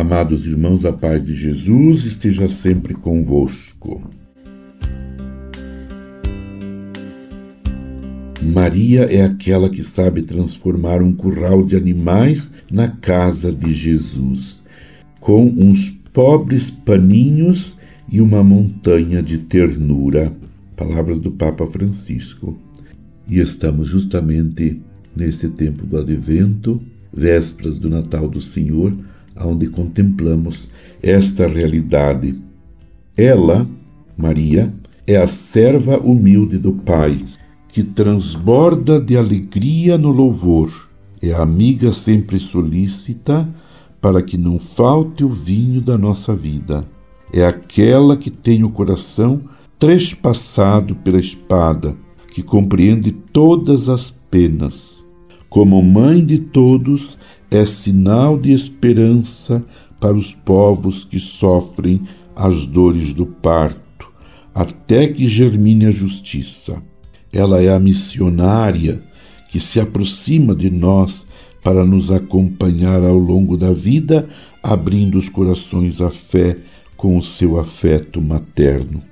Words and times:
Amados 0.00 0.46
irmãos, 0.46 0.86
a 0.86 0.94
paz 0.94 1.26
de 1.26 1.36
Jesus 1.36 2.06
esteja 2.06 2.48
sempre 2.48 2.94
convosco. 2.94 4.02
Maria 8.42 9.02
é 9.02 9.22
aquela 9.22 9.68
que 9.68 9.84
sabe 9.84 10.22
transformar 10.22 11.02
um 11.02 11.12
curral 11.12 11.62
de 11.62 11.76
animais 11.76 12.54
na 12.72 12.88
casa 12.88 13.52
de 13.52 13.74
Jesus, 13.74 14.62
com 15.20 15.44
uns 15.44 15.90
pobres 16.14 16.70
paninhos 16.70 17.76
e 18.10 18.22
uma 18.22 18.42
montanha 18.42 19.22
de 19.22 19.36
ternura. 19.36 20.34
Palavras 20.76 21.20
do 21.20 21.30
Papa 21.30 21.66
Francisco. 21.66 22.58
E 23.28 23.38
estamos 23.38 23.88
justamente 23.88 24.80
neste 25.14 25.46
tempo 25.50 25.84
do 25.84 25.98
advento, 25.98 26.80
vésperas 27.12 27.78
do 27.78 27.90
Natal 27.90 28.30
do 28.30 28.40
Senhor, 28.40 28.96
onde 29.36 29.68
contemplamos 29.68 30.68
esta 31.02 31.46
realidade. 31.46 32.34
Ela, 33.16 33.66
Maria, 34.16 34.72
é 35.06 35.16
a 35.16 35.26
serva 35.26 35.98
humilde 35.98 36.58
do 36.58 36.72
Pai, 36.72 37.24
que 37.68 37.82
transborda 37.82 39.00
de 39.00 39.16
alegria 39.16 39.96
no 39.96 40.10
louvor, 40.10 40.88
é 41.22 41.32
a 41.32 41.42
amiga 41.42 41.92
sempre 41.92 42.40
solícita 42.40 43.48
para 44.00 44.22
que 44.22 44.38
não 44.38 44.58
falte 44.58 45.22
o 45.22 45.28
vinho 45.28 45.80
da 45.80 45.98
nossa 45.98 46.34
vida. 46.34 46.86
É 47.32 47.44
aquela 47.44 48.16
que 48.16 48.30
tem 48.30 48.64
o 48.64 48.70
coração 48.70 49.42
trespassado 49.78 50.94
pela 50.96 51.20
espada, 51.20 51.96
que 52.32 52.42
compreende 52.42 53.12
todas 53.12 53.88
as 53.88 54.10
penas. 54.10 55.04
Como 55.50 55.82
mãe 55.82 56.24
de 56.24 56.38
todos, 56.38 57.18
é 57.50 57.66
sinal 57.66 58.38
de 58.38 58.52
esperança 58.52 59.62
para 59.98 60.14
os 60.16 60.32
povos 60.32 61.04
que 61.04 61.18
sofrem 61.18 62.02
as 62.36 62.66
dores 62.66 63.12
do 63.12 63.26
parto, 63.26 64.08
até 64.54 65.08
que 65.08 65.26
germine 65.26 65.86
a 65.86 65.90
justiça. 65.90 66.80
Ela 67.32 67.60
é 67.60 67.74
a 67.74 67.80
missionária 67.80 69.02
que 69.50 69.58
se 69.58 69.80
aproxima 69.80 70.54
de 70.54 70.70
nós 70.70 71.26
para 71.64 71.84
nos 71.84 72.12
acompanhar 72.12 73.02
ao 73.02 73.18
longo 73.18 73.56
da 73.56 73.72
vida, 73.72 74.28
abrindo 74.62 75.18
os 75.18 75.28
corações 75.28 76.00
à 76.00 76.10
fé 76.10 76.58
com 76.96 77.18
o 77.18 77.22
seu 77.24 77.58
afeto 77.58 78.22
materno. 78.22 79.02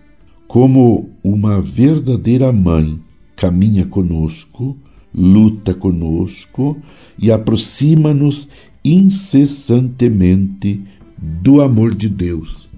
Como 0.46 1.10
uma 1.22 1.60
verdadeira 1.60 2.52
mãe, 2.52 3.00
caminha 3.34 3.84
conosco, 3.84 4.76
luta 5.14 5.74
conosco 5.74 6.76
e 7.18 7.30
aproxima-nos 7.30 8.48
incessantemente 8.84 10.80
do 11.16 11.60
amor 11.60 11.94
de 11.94 12.08
Deus. 12.08 12.68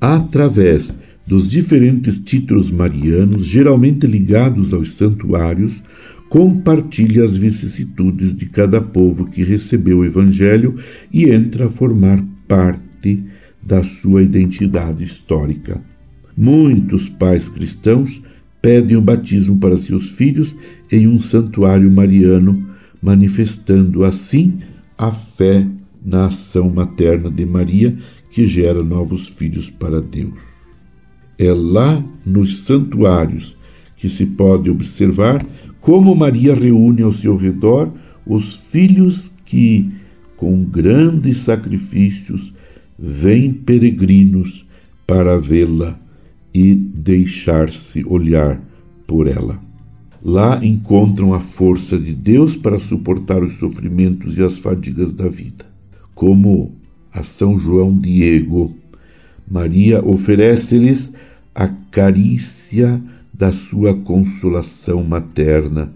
Através 0.00 0.98
dos 1.26 1.50
diferentes 1.50 2.18
títulos 2.18 2.70
marianos, 2.70 3.46
geralmente 3.46 4.06
ligados 4.06 4.72
aos 4.72 4.92
santuários, 4.92 5.82
compartilha 6.28 7.24
as 7.24 7.36
vicissitudes 7.36 8.34
de 8.34 8.46
cada 8.46 8.80
povo 8.80 9.26
que 9.26 9.42
recebeu 9.42 9.98
o 9.98 10.04
Evangelho 10.04 10.76
e 11.12 11.30
entra 11.30 11.66
a 11.66 11.70
formar 11.70 12.24
parte 12.46 13.24
da 13.62 13.82
sua 13.82 14.22
identidade 14.22 15.04
histórica. 15.04 15.82
Muitos 16.36 17.08
pais 17.08 17.48
cristãos 17.48 18.22
pedem 18.60 18.96
o 18.96 19.00
batismo 19.00 19.58
para 19.58 19.78
seus 19.78 20.10
filhos 20.10 20.56
em 20.90 21.06
um 21.06 21.20
santuário 21.20 21.90
mariano, 21.90 22.66
manifestando 23.00 24.04
assim 24.04 24.58
a 24.96 25.12
fé 25.12 25.66
na 26.04 26.26
ação 26.26 26.68
materna 26.68 27.30
de 27.30 27.46
Maria 27.46 27.96
que 28.30 28.46
gera 28.46 28.82
novos 28.82 29.28
filhos 29.28 29.70
para 29.70 30.00
Deus. 30.00 30.42
É 31.38 31.52
lá 31.52 32.04
nos 32.26 32.58
santuários 32.58 33.56
que 33.96 34.08
se 34.08 34.26
pode 34.26 34.70
observar 34.70 35.44
como 35.80 36.14
Maria 36.14 36.54
reúne 36.54 37.02
ao 37.02 37.12
seu 37.12 37.36
redor 37.36 37.92
os 38.26 38.56
filhos 38.56 39.32
que, 39.44 39.88
com 40.36 40.64
grandes 40.64 41.38
sacrifícios, 41.38 42.52
vêm 42.98 43.52
peregrinos 43.52 44.66
para 45.06 45.38
vê-la 45.38 45.98
e 46.58 46.74
deixar-se 46.74 48.04
olhar 48.04 48.60
por 49.06 49.28
ela. 49.28 49.62
Lá 50.20 50.58
encontram 50.64 51.32
a 51.32 51.38
força 51.38 51.96
de 51.96 52.12
Deus 52.12 52.56
para 52.56 52.80
suportar 52.80 53.44
os 53.44 53.54
sofrimentos 53.54 54.36
e 54.36 54.42
as 54.42 54.58
fadigas 54.58 55.14
da 55.14 55.28
vida. 55.28 55.64
Como 56.16 56.72
a 57.12 57.22
São 57.22 57.56
João 57.56 57.96
Diego, 57.96 58.74
Maria 59.48 60.04
oferece-lhes 60.04 61.14
a 61.54 61.68
carícia 61.92 63.00
da 63.32 63.52
sua 63.52 63.94
consolação 63.94 65.04
materna 65.04 65.92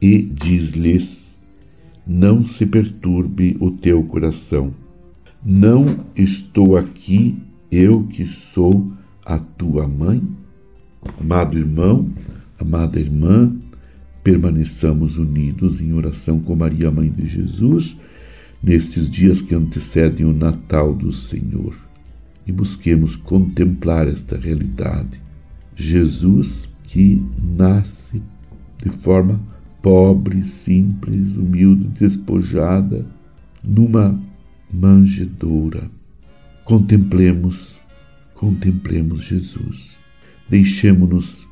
e 0.00 0.22
diz-lhes: 0.22 1.36
Não 2.06 2.46
se 2.46 2.64
perturbe 2.64 3.56
o 3.58 3.72
teu 3.72 4.04
coração. 4.04 4.72
Não 5.44 5.84
estou 6.14 6.76
aqui, 6.76 7.36
eu 7.72 8.04
que 8.04 8.24
sou 8.24 8.92
a 9.26 9.38
tua 9.38 9.88
mãe? 9.88 10.22
Amado 11.20 11.58
irmão, 11.58 12.08
amada 12.58 13.00
irmã, 13.00 13.52
permaneçamos 14.22 15.18
unidos 15.18 15.80
em 15.80 15.92
oração 15.92 16.38
com 16.38 16.54
Maria, 16.54 16.90
Mãe 16.90 17.10
de 17.10 17.26
Jesus, 17.26 17.96
nestes 18.62 19.10
dias 19.10 19.40
que 19.40 19.54
antecedem 19.54 20.24
o 20.24 20.32
Natal 20.32 20.94
do 20.94 21.12
Senhor, 21.12 21.76
e 22.46 22.52
busquemos 22.52 23.16
contemplar 23.16 24.08
esta 24.08 24.36
realidade. 24.36 25.20
Jesus 25.74 26.68
que 26.84 27.22
nasce 27.42 28.22
de 28.82 28.90
forma 28.90 29.40
pobre, 29.82 30.44
simples, 30.44 31.32
humilde, 31.36 31.88
despojada, 31.88 33.06
numa 33.62 34.18
manjedoura. 34.72 35.90
Contemplemos 36.64 37.78
contemplemos 38.36 39.24
Jesus. 39.24 39.96
Deixemo-nos 40.48 41.46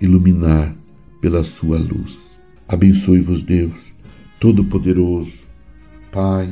iluminar 0.00 0.74
pela 1.20 1.42
sua 1.42 1.78
luz. 1.78 2.38
Abençoe-vos, 2.68 3.42
Deus, 3.42 3.92
Todo-Poderoso, 4.38 5.44
Pai, 6.12 6.50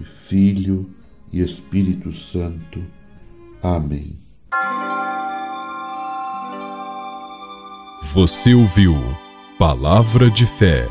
e 0.00 0.04
Filho 0.04 0.88
e 1.32 1.40
Espírito 1.40 2.12
Santo. 2.12 2.82
Amém. 3.62 4.16
Você 8.12 8.54
ouviu 8.54 8.94
Palavra 9.58 10.30
de 10.30 10.44
Fé 10.44 10.88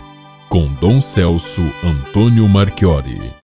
com 0.50 0.74
Dom 0.76 1.00
Celso 1.00 1.62
Antônio 1.84 2.48
Marchiori. 2.48 3.32